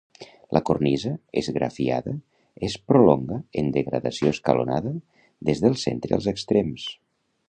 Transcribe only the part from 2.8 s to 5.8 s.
prolonga en degradació escalonada des del